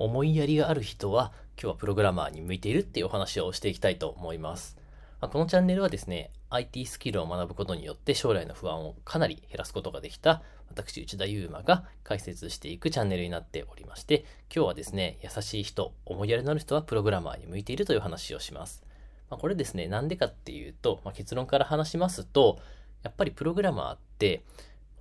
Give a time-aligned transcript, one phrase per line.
[0.00, 4.78] 思いやりがある人は今日はプログラマーに向いているっていうお話をしていきたいと思います。
[5.20, 10.40] ま、このチャンネルはですね、IT スキルを学ぶことによって将来の不安をかなり減らすことができた
[10.70, 14.24] 私内田祐馬が解説していくチャンネルになっておりまして、
[14.54, 18.82] 今日はですね、優しい人、思いやりのある人はプログラマーに向いているという話をします。
[19.28, 22.58] まあ、これですね、なんでかっていうと、まあ、結論から話しますと、
[23.02, 24.44] やっぱりプログラマーって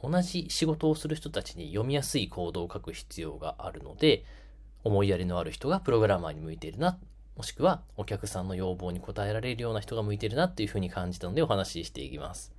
[0.03, 4.25] 同じ仕事をする人たちに読みやすいコードを書く必要があるので、
[4.83, 6.97] 思いやりのある人がプログラマーに向いているな、
[7.35, 12.53] もしくはお客さんの要望に応えられるような人が向いているなっていうふうに感じたのでお話ししていきます。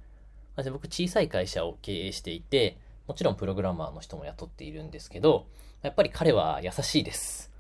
[0.57, 5.47] 僕小さい会社を経営していて、もちろんプログラマーの人も雇っているんですけど、
[5.83, 7.51] やっぱり彼は優しいです。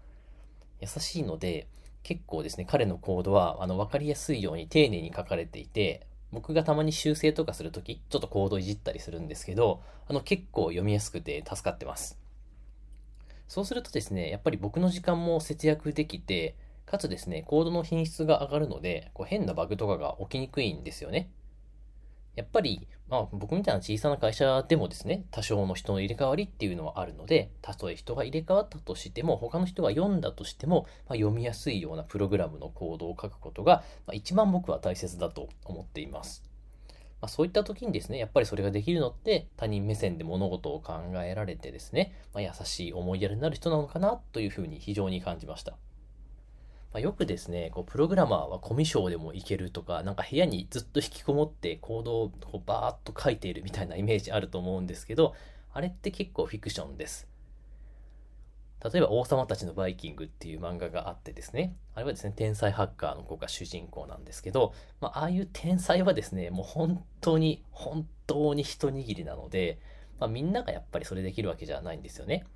[0.81, 1.67] 優しいので、
[2.03, 12.19] 結構ですね、彼のコードは、あの、わかりやすいように丁寧に書かれていて、僕がたまに修正とかするとき、ちょっとコードいじったりするんですけど、あの、結構読みやすくて助かってます。
[13.51, 16.55] そうするとですね、やっぱり僕の時間も節約できて、
[16.87, 21.33] かつですね、コードの品質が上がるので、こう変なバグとかが起きにくいんですよね。
[22.37, 36.50] やっぱり、まあ僕みたいな小さな会社でもですね、多少の人の入れ替わりっていうのはあるので、たとえ人が入れ替わったとしても、他の人が読んだとしても、まあ、読みやすいようなプログラムのコードを書くことが、まあ、一番僕は大切だと思っています。
[37.21, 45.73] まあ、そういった時にですね、やっぱりそれができるのって他人目線で物事を考えられてですね、まあ、優しい思いやりになる人なのかなというふうに非常に感じました。
[46.93, 55.35] まあ、よくですね、こうプログラマーはコミュ障でもいけるとか、なんか部屋にずっと引きこもってコードをこうバーッと書いているみたいなイメージあると思うんですけど、
[55.73, 57.30] あれって結構フィクションです。
[58.83, 69.79] 例えば王様たちのバイキングっていう漫画があってですね、あれはですね、天才ハッカーの子が主人公なんですけど、まあ、ああいう天才はですね、もう本当に、本当に一握りなので、
[70.19, 72.47] まあ、みんながやっぱりそれできるわけじゃないんですよね。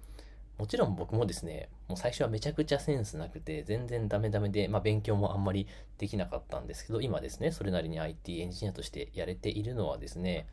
[0.56, 5.67] もちろん僕もですね、もう最初はめちゃくちゃセンスなくて、全然ダメダメで、まあ、勉強もあんまり
[5.98, 10.46] できなかったんですけど、今ですね、それなりに IT エンジニアとしてやれているのはですね、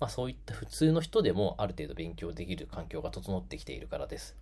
[0.00, 4.36] まあ、そういった普通の人でもある程度勉強できる環境が整ってきているからです。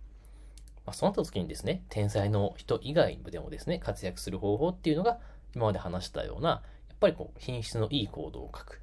[0.85, 5.19] まあ、そうなった時にですね、天才の人以外でもですね、活躍する方法っていうのが、
[5.55, 8.81] 今まで話したような、やっぱりこう、品質のいいコードを書く。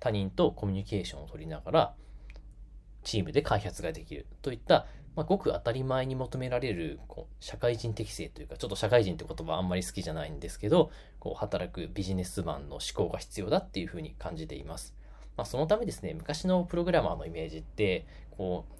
[0.00, 1.94] 他人とコミュニケーションを取りながら、
[3.04, 14.94] チームで開発ができるといった、まあ、ごく当たり前に求められるこう社会人適性というか、ちょっと社会人って言葉あんまり好きじゃないんですけど、こう働くビジネスマンの思考が必要だっていうふうに感じています。
[15.36, 18.74] まあ、そのためですね、昔のプログラマーのイメージって、こう、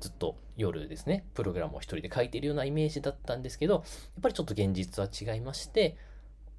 [0.00, 3.82] ずっと夜ですね、プログラムを一人で書いているようなイメージだったんですけど、やっ
[4.22, 5.96] ぱりちょっと現実は違いまして、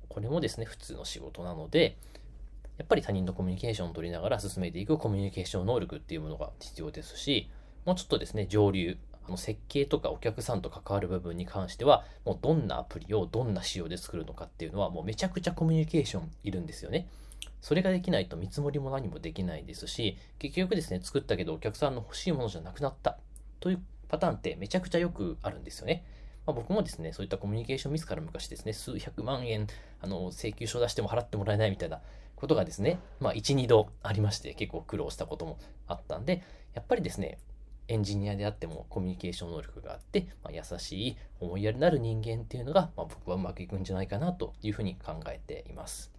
[0.08, 1.98] これもですね、普通の仕事なので、
[2.78, 7.50] やっぱり他人とコミュニケーションを取りながら進めていくコミュニケーション能力っていうものが必要ですし、
[7.86, 8.98] もうちょっとですね、上流、
[9.28, 17.08] あの設計とかお客さんと関わる部分に関しては、もうどんなアプリをどんな仕様で作るのかっていうのは、もうめちゃくちゃコミュニケーションいるんですよね。
[17.62, 23.18] それができないと見積もりも何もできないですし、結局ですね、作ったけどお客さんの欲しいものじゃなくなった
[23.60, 26.04] というパターンってめちゃくちゃよくあるんですよね。
[26.46, 29.68] まあ、僕もですね、そういったコミュニケーションミスから昔ですね、数百万円、
[30.02, 32.02] あの、請求書出しても払ってもらえないみたいな
[32.36, 36.44] ことがですね、まあ、1、2度ありまして、結構苦労したこともあったんで、
[36.74, 37.38] やっぱりですね、
[37.88, 46.12] エンジニアであってもコミュニケーション能力があって、まあ、優しい思いやりのある人間っていうのが、まあ、僕はうまくいくんじゃないかなというふうに考えています。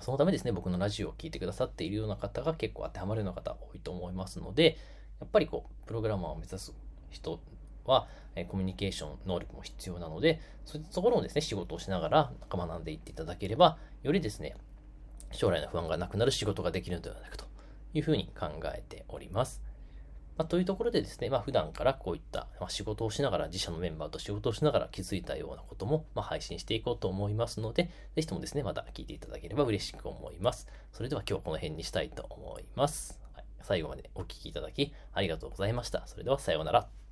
[0.00, 4.76] そのためですね、僕のラジオを聴いてくださっているような方が結構当てはまるような方多いと思いますので、
[5.24, 6.74] やっぱりこう、プログラマーを目指す
[7.10, 7.40] 人
[7.86, 14.54] は、えコミュニケーション能力も必要なので、そういったところをですね、仕事をしながら学んでいっていただければ、よりですね、
[15.32, 17.46] 将来の不安がなくなる仕事ができるのではないかと
[17.94, 19.62] いうふうに考えております。
[20.36, 30.66] まあ、というところでですね、まあ、普段からこういった、ま、仕事をしながら、自社のメンバーと仕事をしながら気づいたようなことも、まあ、配信していこうと思いますので、ぜひともですね、また聞いていただければ嬉しく思います。
[30.92, 33.23] それでは今日はこの辺にしたいと思います。
[33.64, 36.06] 最後までお聴きいただきありがとうございました。
[36.06, 37.03] それではさようなら。